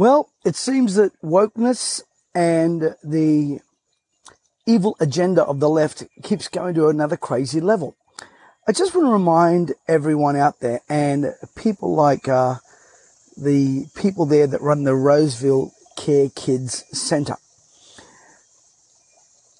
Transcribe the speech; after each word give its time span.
Well, 0.00 0.30
it 0.46 0.56
seems 0.56 0.94
that 0.94 1.12
wokeness 1.20 2.00
and 2.34 2.96
the 3.04 3.60
evil 4.64 4.96
agenda 4.98 5.44
of 5.44 5.60
the 5.60 5.68
left 5.68 6.04
keeps 6.22 6.48
going 6.48 6.74
to 6.76 6.88
another 6.88 7.18
crazy 7.18 7.60
level. 7.60 7.96
I 8.66 8.72
just 8.72 8.94
want 8.94 9.08
to 9.08 9.12
remind 9.12 9.74
everyone 9.86 10.36
out 10.36 10.60
there 10.60 10.80
and 10.88 11.34
people 11.54 11.94
like 11.94 12.28
uh, 12.28 12.54
the 13.36 13.88
people 13.94 14.24
there 14.24 14.46
that 14.46 14.62
run 14.62 14.84
the 14.84 14.94
Roseville 14.94 15.72
Care 15.98 16.30
Kids 16.30 16.82
Center. 16.98 17.36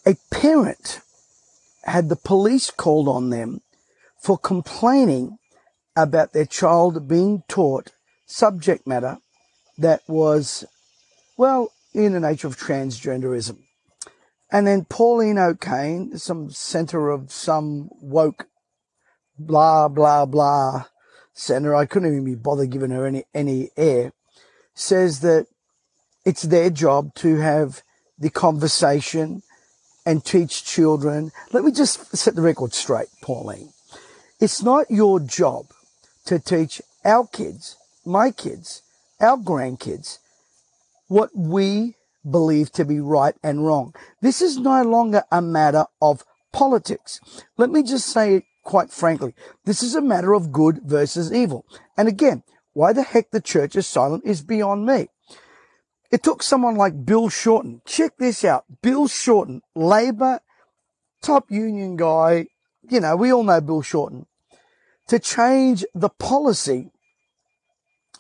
A 0.07 0.17
parent 0.31 1.03
had 1.85 2.09
the 2.09 2.17
police 2.17 2.71
called 2.71 3.09
on 3.09 3.29
them 3.29 3.61
for 4.19 4.39
complaining 4.39 5.37
about 5.95 6.33
their 6.33 6.47
child 6.47 7.07
being 7.07 7.43
taught 7.47 7.93
subject 8.25 8.87
matter 8.87 9.19
that 9.81 10.03
was, 10.07 10.65
well, 11.37 11.73
in 11.93 12.13
the 12.13 12.21
nature 12.21 12.47
of 12.47 12.57
transgenderism. 12.57 13.59
And 14.53 14.67
then 14.67 14.85
Pauline 14.85 15.39
O'Kane, 15.39 16.19
some 16.19 16.51
center 16.51 17.11
of 17.11 17.33
some 17.33 17.89
woke 18.01 18.47
blah, 19.39 19.89
blah, 19.89 20.27
blah 20.27 20.85
center, 21.33 21.75
I 21.75 21.87
couldn't 21.87 22.13
even 22.13 22.25
be 22.25 22.35
bothered 22.35 22.71
giving 22.71 22.91
her 22.91 23.07
any, 23.07 23.25
any 23.33 23.71
air, 23.77 24.13
says 24.75 25.21
that 25.21 25.47
it's 26.25 26.43
their 26.43 26.69
job 26.69 27.15
to 27.17 27.37
have 27.37 27.83
the 28.19 28.31
conversation 28.31 29.43
and 30.05 30.25
teach 30.25 30.65
children. 30.65 31.33
Let 31.53 31.65
me 31.65 31.73
just 31.73 32.17
set 32.17 32.35
the 32.35 32.43
record 32.43 32.75
straight, 32.75 33.09
Pauline. 33.23 33.71
It's 34.41 34.63
not 34.63 34.91
your 34.91 35.21
job 35.21 35.67
to 36.27 36.39
teach 36.39 36.83
our 37.05 37.27
kids, 37.27 37.77
my 38.05 38.31
kids, 38.31 38.83
our 39.21 39.37
grandkids, 39.37 40.19
what 41.09 41.31
we 41.35 41.97
believe 42.29 42.71
to 42.73 42.85
be 42.85 43.01
right 43.01 43.35
and 43.43 43.65
wrong. 43.65 43.95
This 44.21 44.43
is 44.43 44.59
no 44.59 44.83
longer 44.83 45.23
a 45.31 45.41
matter 45.41 45.87
of 46.03 46.25
politics. 46.53 47.21
Let 47.57 47.71
me 47.71 47.83
just 47.83 48.07
say 48.07 48.37
it 48.37 48.45
quite 48.65 48.91
frankly. 48.91 49.35
This 49.65 49.83
is 49.83 49.95
a 49.95 50.03
matter 50.03 50.35
of 50.35 50.53
good 50.53 50.81
versus 50.85 51.33
evil. 51.33 51.65
And 51.97 52.09
again, 52.09 52.43
why 52.73 52.93
the 52.93 53.03
heck 53.03 53.31
the 53.31 53.41
church 53.41 53.77
is 53.77 53.87
silent 53.87 54.25
is 54.25 54.43
beyond 54.43 54.87
me. 54.87 55.09
It 56.11 56.23
took 56.23 56.43
someone 56.43 56.75
like 56.75 57.05
Bill 57.05 57.29
Shorten. 57.29 57.83
Check 57.85 58.17
this 58.19 58.45
out. 58.45 58.65
Bill 58.83 59.07
Shorten, 59.07 59.63
Labor, 59.75 60.41
top 61.23 61.51
union 61.51 61.97
guy. 61.97 62.47
You 62.89 63.01
know, 63.01 63.17
we 63.17 63.33
all 63.33 63.45
know 63.45 63.61
Bill 63.61 63.83
Shorten 63.83 64.27
to 65.07 65.19
change 65.19 65.85
the 65.95 66.09
policy 66.09 66.91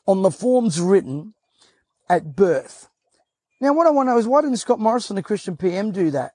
on 0.06 0.22
the 0.22 0.30
forms 0.30 0.80
written 0.80 1.34
at 2.08 2.34
birth. 2.36 2.88
Now, 3.60 3.72
what 3.72 3.86
I 3.86 3.90
want 3.90 4.08
to 4.08 4.12
know 4.12 4.18
is 4.18 4.26
why 4.26 4.40
didn't 4.40 4.56
Scott 4.56 4.80
Morrison, 4.80 5.16
the 5.16 5.22
Christian 5.22 5.56
PM, 5.56 5.92
do 5.92 6.10
that? 6.10 6.32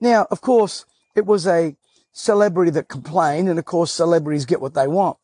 Now, 0.00 0.26
of 0.30 0.40
course, 0.40 0.84
it 1.14 1.26
was 1.26 1.46
a 1.46 1.76
celebrity 2.12 2.70
that 2.72 2.88
complained, 2.88 3.48
and 3.48 3.58
of 3.58 3.64
course, 3.64 3.92
celebrities 3.92 4.46
get 4.46 4.60
what 4.60 4.74
they 4.74 4.86
want. 4.86 5.18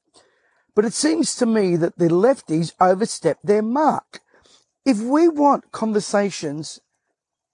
But 0.74 0.84
it 0.84 0.92
seems 0.92 1.34
to 1.36 1.46
me 1.46 1.76
that 1.76 1.98
the 1.98 2.08
lefties 2.08 2.72
overstepped 2.80 3.46
their 3.46 3.62
mark. 3.62 4.20
If 4.84 5.00
we 5.00 5.28
want 5.28 5.72
conversations 5.72 6.80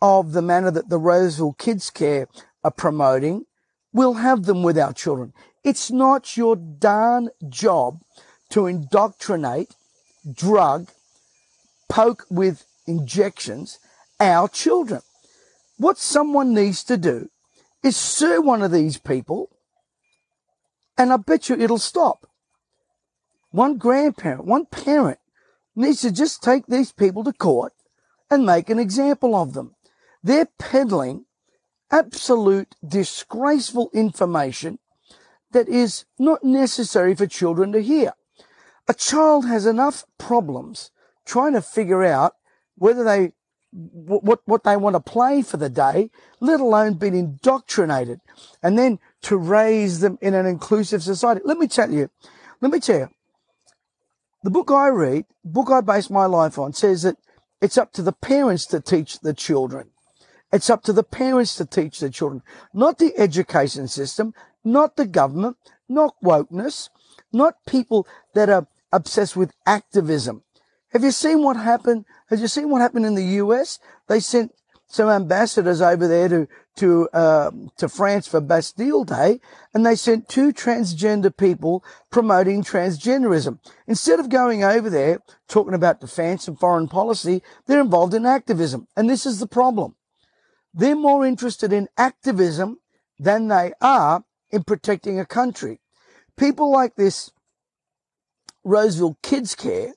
of 0.03 0.33
the 0.33 0.43
manner 0.43 0.71
that 0.71 0.89
the 0.89 0.99
Roseville 0.99 1.53
Kids 1.53 1.91
Care 1.91 2.27
are 2.65 2.71
promoting, 2.71 3.47
we'll 3.93 4.15
have 4.15 4.45
them 4.45 4.63
with 4.63 4.79
our 4.79 4.93
children. 4.93 5.33
It's 5.63 5.91
not 5.91 6.37
your 6.37 6.57
darn 6.57 7.29
job 7.49 8.01
to 8.51 8.67
indoctrinate, 8.67 9.77
drug, 10.31 10.89
poke 11.89 12.27
with 12.31 12.67
injections 12.87 13.79
our 14.19 14.49
children. 14.49 15.03
What 15.79 15.99
someone 15.99 16.55
needs 16.55 16.85
to 16.85 16.97
do 16.97 17.31
is 17.83 17.97
sue 17.97 18.43
one 18.43 18.63
of 18.63 18.71
these 18.71 18.99
people, 18.99 19.49
and 20.99 21.13
I 21.13 21.17
bet 21.17 21.49
you 21.49 21.57
it'll 21.57 21.79
stop. 21.79 22.27
One 23.51 23.79
grandparent, 23.79 24.45
one 24.45 24.67
parent 24.67 25.19
needs 25.75 26.03
to 26.03 26.13
just 26.13 26.43
take 26.43 26.67
these 26.67 26.93
people 26.93 27.25
to 27.25 27.33
court 27.33 27.73
and 28.31 28.45
make 28.45 28.71
an 28.71 28.79
example 28.79 29.35
of 29.35 29.55
them. 29.55 29.75
They're 30.23 30.49
peddling 30.59 31.25
absolute 31.91 32.77
disgraceful 32.87 33.91
information 33.93 34.79
that 35.53 35.69
is 35.69 36.05
not 36.19 36.45
necessary 36.45 37.15
for 37.15 37.27
children 37.27 37.73
to 37.73 37.81
hear. 37.81 38.13
A 38.91 38.93
child 38.93 39.47
has 39.47 39.67
enough 39.67 40.03
problems 40.19 40.91
trying 41.25 41.53
to 41.53 41.63
figure 41.63 42.03
out 42.03 42.35
whether 42.75 43.05
they 43.05 43.31
what 43.73 44.41
what 44.47 44.65
they 44.65 44.77
want 44.77 44.95
to 44.95 45.01
play 45.01 45.43
for 45.43 45.59
the 45.59 45.69
day, 45.69 46.11
let 46.41 46.59
alone 46.59 46.95
being 46.95 47.15
indoctrinated, 47.15 48.21
and 48.65 48.77
then 48.77 48.99
to 49.23 49.37
raise 49.37 50.01
them 50.01 50.19
in 50.21 50.35
an 50.35 50.45
inclusive 50.45 51.05
society. 51.05 51.41
Let 51.45 51.59
me 51.59 51.69
tell 51.69 51.93
you, 51.93 52.11
let 52.61 52.73
me 52.73 52.81
tell 52.81 52.99
you, 52.99 53.11
the 54.43 54.51
book 54.51 54.73
I 54.73 54.89
read, 54.89 55.25
book 55.45 55.71
I 55.71 55.83
base 55.83 56.11
my 56.11 56.27
life 56.27 56.59
on, 56.59 56.73
says 56.73 57.03
that 57.03 57.17
it's 57.63 57.79
up 57.79 57.93
to 57.93 58.03
the 58.03 58.13
parents 58.13 58.67
to 58.67 58.81
teach 58.81 59.21
the 59.21 59.35
children. 59.35 59.91
It's 60.53 60.69
up 60.69 60.83
to 60.83 60.93
the 60.93 61.05
parents 61.05 61.55
to 61.59 61.65
teach 61.65 62.01
the 62.01 62.11
children, 62.11 62.43
not 62.75 62.99
the 62.99 63.17
education 63.17 63.87
system, 63.87 64.35
not 64.65 64.97
the 64.97 65.07
government, 65.07 65.59
not 65.89 66.17
wokeness, 66.25 66.89
not 67.33 67.65
people 67.67 68.09
that 68.35 68.49
are 68.49 68.67
obsessed 68.93 69.37
with 69.37 69.53
activism. 69.67 70.43
Have 70.93 71.05
you 71.05 71.13
seen 71.13 71.43
what 71.43 71.57
happened? 71.57 72.05
Have 72.29 72.41
you 72.41 72.49
seen 72.49 72.71
what 72.71 72.81
happened 72.81 73.07
in 73.07 73.15
the 73.15 73.39
US? 73.43 73.79
They 74.09 74.21
sent 74.21 74.53
some 74.89 75.09
ambassadors 75.09 75.81
over 75.81 76.09
there 76.09 76.29
to 76.29 76.49
to 76.77 77.09
uh, 77.13 77.51
to 77.77 77.89
France 77.89 78.27
for 78.27 78.41
Bastille 78.41 79.05
Day, 79.05 79.41
and 79.73 79.87
they 79.87 79.95
sent 79.95 80.29
two 80.29 80.53
transgender 80.53 81.35
people 81.35 81.85
promoting 82.11 82.65
transgenderism. 82.65 83.59
Instead 83.87 84.19
of 84.19 84.29
going 84.29 84.65
over 84.65 84.91
there 84.91 85.21
talking 85.49 85.75
about 85.75 86.01
defence 86.01 86.49
and 86.49 86.59
foreign 86.59 86.89
policy, 86.89 87.43
they're 87.67 87.81
involved 87.81 88.15
in 88.15 88.27
activism, 88.27 88.89
and 88.97 89.09
this 89.09 89.27
is 89.27 89.39
the 89.39 89.47
problem. 89.47 89.95
They're 90.75 90.97
more 90.97 91.25
interested 91.25 91.73
in 91.73 91.89
activism 91.97 92.79
than 93.19 93.49
they 93.49 93.73
are 93.81 94.25
in 94.51 94.65
protecting 94.65 95.21
a 95.21 95.27
country. 95.27 95.81
People 96.37 96.71
like 96.71 96.97
this 96.97 97.31
Roseville 98.65 99.19
Kids 99.23 99.55
Care 99.55 99.95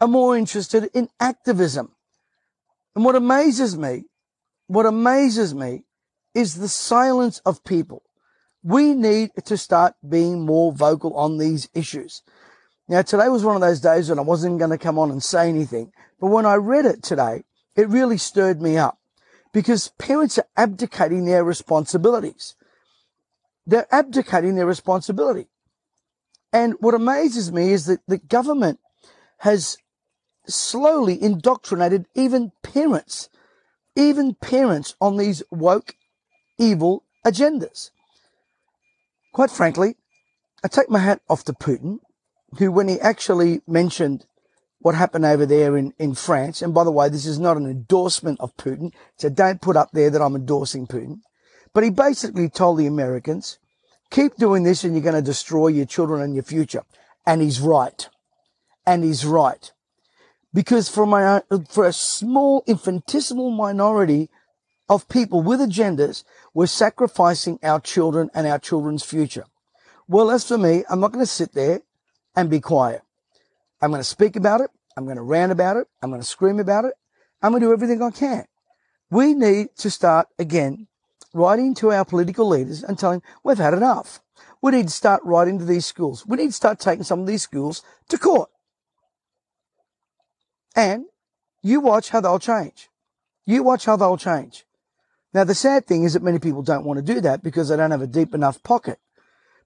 are 0.00 0.08
more 0.08 0.36
interested 0.36 0.90
in 0.94 1.08
activism. 1.20 1.92
And 2.94 3.04
what 3.04 3.16
amazes 3.16 3.76
me, 3.76 4.04
what 4.66 4.86
amazes 4.86 5.54
me 5.54 5.84
is 6.34 6.56
the 6.56 6.68
silence 6.68 7.40
of 7.40 7.64
people. 7.64 8.02
We 8.62 8.94
need 8.94 9.30
to 9.44 9.56
start 9.56 9.94
being 10.06 10.44
more 10.44 10.72
vocal 10.72 11.14
on 11.14 11.38
these 11.38 11.68
issues. 11.74 12.22
Now, 12.88 13.02
today 13.02 13.28
was 13.28 13.44
one 13.44 13.54
of 13.54 13.62
those 13.62 13.80
days 13.80 14.08
when 14.08 14.18
I 14.18 14.22
wasn't 14.22 14.58
going 14.58 14.70
to 14.70 14.78
come 14.78 14.98
on 14.98 15.10
and 15.10 15.22
say 15.22 15.48
anything, 15.48 15.92
but 16.20 16.26
when 16.26 16.44
I 16.44 16.54
read 16.54 16.84
it 16.84 17.02
today, 17.02 17.44
it 17.76 17.88
really 17.88 18.18
stirred 18.18 18.60
me 18.60 18.76
up 18.76 18.98
because 19.52 19.88
parents 19.98 20.38
are 20.38 20.46
abdicating 20.56 21.24
their 21.24 21.44
responsibilities. 21.44 22.56
They're 23.66 23.86
abdicating 23.92 24.56
their 24.56 24.66
responsibility. 24.66 25.46
And 26.52 26.74
what 26.80 26.94
amazes 26.94 27.52
me 27.52 27.72
is 27.72 27.86
that 27.86 28.00
the 28.06 28.18
government 28.18 28.80
has 29.38 29.76
slowly 30.46 31.20
indoctrinated 31.22 32.06
even 32.14 32.52
parents, 32.62 33.28
even 33.94 34.34
parents 34.34 34.94
on 35.00 35.16
these 35.16 35.42
woke, 35.50 35.94
evil 36.58 37.04
agendas. 37.24 37.90
Quite 39.32 39.50
frankly, 39.50 39.96
I 40.64 40.68
take 40.68 40.90
my 40.90 40.98
hat 40.98 41.20
off 41.28 41.44
to 41.44 41.52
Putin, 41.52 41.98
who, 42.58 42.72
when 42.72 42.88
he 42.88 43.00
actually 43.00 43.62
mentioned 43.66 44.26
what 44.80 44.94
happened 44.94 45.24
over 45.24 45.46
there 45.46 45.76
in, 45.76 45.92
in 45.98 46.14
France, 46.14 46.62
and 46.62 46.74
by 46.74 46.84
the 46.84 46.90
way, 46.90 47.08
this 47.08 47.26
is 47.26 47.38
not 47.38 47.56
an 47.56 47.66
endorsement 47.66 48.40
of 48.40 48.56
Putin, 48.56 48.92
so 49.16 49.28
don't 49.28 49.60
put 49.60 49.76
up 49.76 49.90
there 49.92 50.10
that 50.10 50.22
I'm 50.22 50.34
endorsing 50.34 50.86
Putin, 50.86 51.20
but 51.72 51.84
he 51.84 51.90
basically 51.90 52.48
told 52.48 52.78
the 52.78 52.86
Americans, 52.86 53.58
keep 54.10 54.36
doing 54.36 54.62
this 54.62 54.84
and 54.84 54.94
you're 54.94 55.02
going 55.02 55.14
to 55.14 55.22
destroy 55.22 55.68
your 55.68 55.86
children 55.86 56.22
and 56.22 56.34
your 56.34 56.44
future. 56.44 56.82
And 57.26 57.42
he's 57.42 57.60
right. 57.60 58.08
And 58.86 59.04
he's 59.04 59.24
right 59.24 59.72
because 60.52 60.88
for 60.88 61.06
my 61.06 61.42
for 61.68 61.86
a 61.86 61.92
small 61.92 62.64
infinitesimal 62.66 63.50
minority 63.50 64.28
of 64.88 65.08
people 65.08 65.42
with 65.42 65.60
agendas, 65.60 66.24
we're 66.52 66.66
sacrificing 66.66 67.58
our 67.62 67.80
children 67.80 68.30
and 68.34 68.46
our 68.46 68.58
children's 68.58 69.04
future. 69.04 69.44
Well, 70.08 70.30
as 70.30 70.46
for 70.46 70.58
me, 70.58 70.84
I'm 70.90 71.00
not 71.00 71.12
going 71.12 71.24
to 71.24 71.30
sit 71.30 71.52
there 71.52 71.82
and 72.34 72.50
be 72.50 72.60
quiet. 72.60 73.02
I'm 73.80 73.90
going 73.90 74.00
to 74.00 74.04
speak 74.04 74.34
about 74.34 74.60
it. 74.60 74.70
I'm 74.96 75.04
going 75.04 75.16
to 75.16 75.22
rant 75.22 75.52
about 75.52 75.76
it. 75.76 75.86
I'm 76.02 76.10
going 76.10 76.20
to 76.20 76.26
scream 76.26 76.58
about 76.58 76.84
it. 76.84 76.94
I'm 77.40 77.52
going 77.52 77.60
to 77.60 77.68
do 77.68 77.72
everything 77.72 78.02
I 78.02 78.10
can. 78.10 78.44
We 79.10 79.34
need 79.34 79.68
to 79.78 79.90
start 79.90 80.28
again 80.38 80.88
writing 81.32 81.74
to 81.76 81.92
our 81.92 82.04
political 82.04 82.48
leaders 82.48 82.82
and 82.82 82.98
telling 82.98 83.20
them 83.20 83.28
we've 83.44 83.58
had 83.58 83.74
enough. 83.74 84.20
We 84.62 84.72
need 84.72 84.88
to 84.88 84.92
start 84.92 85.22
writing 85.24 85.58
to 85.58 85.64
these 85.64 85.86
schools. 85.86 86.26
We 86.26 86.36
need 86.36 86.48
to 86.48 86.52
start 86.52 86.80
taking 86.80 87.04
some 87.04 87.20
of 87.20 87.26
these 87.26 87.42
schools 87.42 87.82
to 88.08 88.18
court. 88.18 88.50
And 90.76 91.06
You 91.62 91.80
watch 91.80 92.10
how 92.10 92.20
they'll 92.20 92.38
change. 92.38 92.88
You 93.44 93.62
watch 93.62 93.84
how 93.84 93.96
they'll 93.96 94.16
change. 94.16 94.64
Now, 95.32 95.44
the 95.44 95.54
sad 95.54 95.86
thing 95.86 96.04
is 96.04 96.14
that 96.14 96.22
many 96.22 96.38
people 96.38 96.62
don't 96.62 96.84
want 96.84 97.04
to 97.04 97.14
do 97.14 97.20
that 97.20 97.42
because 97.42 97.68
they 97.68 97.76
don't 97.76 97.90
have 97.90 98.02
a 98.02 98.06
deep 98.06 98.34
enough 98.34 98.62
pocket. 98.62 98.98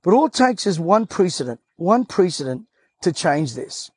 But 0.03 0.13
all 0.13 0.27
it 0.27 0.33
takes 0.33 0.67
is 0.67 0.79
one 0.79 1.07
precedent, 1.07 1.61
one 1.77 2.05
precedent 2.05 2.67
to 3.03 3.13
change 3.13 3.55
this. 3.55 3.91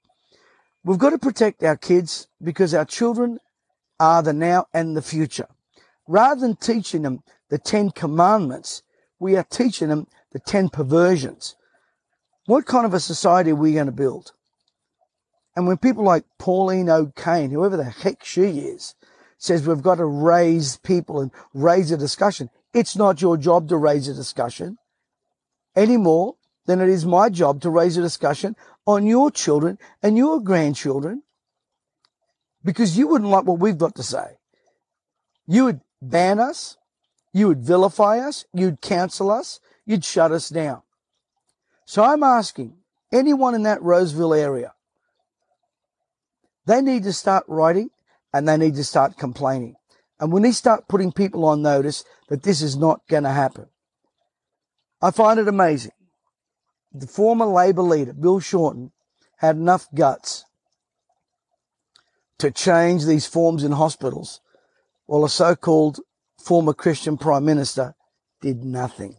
We've 0.84 0.98
got 0.98 1.10
to 1.10 1.18
protect 1.18 1.64
our 1.64 1.75
kids 1.75 2.28
because 2.42 2.74
our 2.74 2.86
children 2.86 3.40
are 4.00 4.24
the 4.24 4.31
now 4.31 4.68
and 4.74 4.96
the 4.96 5.02
future. 5.02 5.48
Rather 6.07 6.42
than 6.42 6.56
teaching 6.56 7.01
them 7.01 7.24
the 7.50 7.57
Ten 7.57 7.92
Commandments, 7.92 8.83
we 9.19 9.36
are 9.36 9.44
teaching 9.44 9.89
them 9.89 10.07
the 10.31 10.39
Ten 10.39 10.69
Perversions. 10.69 11.56
What 12.45 12.65
kind 12.65 12.86
of 12.86 12.94
a 12.94 13.00
society 13.00 13.51
are 13.51 13.56
we 13.56 13.74
going 13.74 13.88
to 13.88 13.92
build? 13.92 14.31
And 15.56 15.68
when 15.68 15.77
people 15.77 16.04
like 16.04 16.24
Pauline 16.38 16.89
O'Kane, 16.89 17.51
whoever 17.51 17.77
the 17.77 17.83
heck 17.83 18.24
she 18.24 18.42
is, 18.44 18.95
says 19.38 19.68
we've 19.68 19.81
got 19.81 19.95
to 19.95 20.06
raise 20.06 20.77
people 20.77 21.19
and 21.19 21.31
raise 21.54 21.92
a 21.92 21.98
discussion, 21.98 22.50
it's 22.74 22.95
not 22.95 23.21
your 23.21 23.38
job 23.38 23.68
to 23.69 23.77
raise 23.77 24.07
a 24.07 24.13
discussion 24.13 24.77
any 25.75 25.98
more 25.98 26.36
than 26.65 26.81
it 26.81 26.89
is 26.89 27.06
my 27.06 27.30
job 27.30 27.62
to 27.62 27.69
raise 27.69 27.98
a 27.98 28.01
discussion 28.01 28.56
on 28.86 29.06
your 29.06 29.31
children 29.31 29.77
and 30.01 30.18
your 30.18 30.42
grandchildren 30.42 31.24
because 32.63 32.98
you 32.98 33.07
wouldn't 33.07 33.30
like 33.30 33.45
what 33.45 33.59
we've 33.59 33.77
got 33.77 33.95
to 33.95 34.04
say. 34.04 34.38
You 35.48 35.65
would 35.65 35.81
ban 36.02 36.40
us. 36.40 36.78
You 37.34 37.48
would 37.48 37.64
vilify 37.64 38.20
us. 38.20 38.46
You'd 38.54 38.82
cancel 38.82 39.32
us. 39.32 39.60
You'd 39.86 40.06
shut 40.06 40.32
us 40.32 40.50
down. 40.50 40.82
So 41.86 42.04
I'm 42.04 42.24
asking 42.24 42.76
anyone 43.12 43.56
in 43.56 43.64
that 43.64 43.82
Roseville 43.82 44.34
area, 44.34 44.74
they 46.66 46.82
need 46.82 47.04
to 47.04 47.14
start 47.14 47.46
writing 47.48 47.90
and 48.34 48.48
they 48.48 48.58
need 48.58 48.76
to 48.76 48.84
start 48.84 49.18
complaining. 49.18 49.76
And 50.20 50.32
when 50.32 50.44
they 50.44 50.52
start 50.52 50.88
putting 50.88 51.12
people 51.12 51.46
on 51.46 51.62
notice 51.62 52.04
that 52.28 52.44
this 52.44 52.62
is 52.62 52.76
not 52.76 53.08
going 53.08 53.24
to 53.24 53.32
happen. 53.32 53.68
I 55.02 55.12
find 55.12 55.40
it 55.40 55.48
amazing. 55.48 55.92
The 56.92 57.08
former 57.08 57.46
Labor 57.46 57.84
leader, 57.84 58.14
Bill 58.14 58.40
Shorten, 58.40 58.92
had 59.38 59.56
enough 59.56 59.88
guts 59.94 60.44
to 62.40 62.52
change 62.52 63.06
these 63.06 63.28
forms 63.28 63.64
in 63.64 63.72
hospitals 63.74 64.42
while 65.07 65.25
a 65.25 65.30
so-called 65.30 66.00
former 66.38 66.74
Christian 66.74 67.18
prime 67.18 67.44
minister 67.44 67.95
did 68.42 68.63
nothing. 68.63 69.18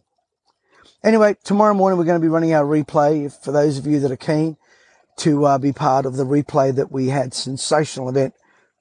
Anyway, 1.03 1.35
tomorrow 1.43 1.73
morning 1.73 1.97
we're 1.97 2.05
going 2.05 2.19
to 2.19 2.25
be 2.25 2.29
running 2.29 2.53
our 2.53 2.63
replay 2.63 3.31
for 3.43 3.51
those 3.51 3.77
of 3.77 3.85
you 3.85 3.99
that 3.99 4.11
are 4.11 4.17
keen 4.17 4.57
to 5.17 5.45
uh, 5.45 5.57
be 5.57 5.73
part 5.73 6.05
of 6.05 6.15
the 6.15 6.25
replay 6.25 6.73
that 6.73 6.91
we 6.91 7.07
had 7.07 7.33
sensational 7.33 8.09
event 8.09 8.33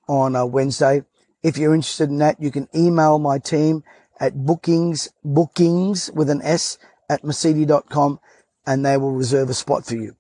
on 0.09 0.37
uh, 0.37 0.45
Wednesday. 0.45 1.03
If 1.43 1.59
you're 1.59 1.75
interested 1.75 2.09
in 2.09 2.19
that, 2.19 2.41
you 2.41 2.51
can 2.51 2.69
email 2.75 3.19
my 3.19 3.39
team 3.39 3.83
at 4.21 4.35
bookings, 4.35 5.09
bookings 5.25 6.11
with 6.13 6.31
an 6.31 6.43
S 6.43 6.79
at 7.09 7.23
mesiti.com 7.23 8.21
and 8.67 8.85
they 8.85 8.97
will 8.97 9.13
reserve 9.13 9.49
a 9.49 9.55
spot 9.55 9.87
for 9.87 9.95
you. 9.95 10.17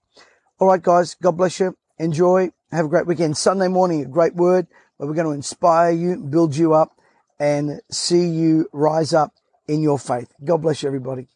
All 0.58 0.68
right, 0.68 0.82
guys. 0.82 1.14
God 1.20 1.36
bless 1.36 1.60
you. 1.60 1.76
Enjoy. 1.98 2.50
Have 2.72 2.86
a 2.86 2.88
great 2.88 3.06
weekend. 3.06 3.36
Sunday 3.36 3.68
morning, 3.68 4.02
a 4.02 4.06
great 4.06 4.34
word 4.34 4.66
where 4.98 5.08
we're 5.08 5.14
going 5.14 5.26
to 5.26 5.32
inspire 5.32 5.92
you, 5.92 6.16
build 6.16 6.54
you 6.54 6.74
up 6.74 6.98
and 7.40 7.80
see 7.90 8.26
you 8.26 8.68
rise 8.72 9.14
up 9.14 9.32
in 9.66 9.80
your 9.80 9.98
faith. 9.98 10.32
God 10.44 10.58
bless 10.58 10.82
you, 10.82 10.88
everybody. 10.88 11.28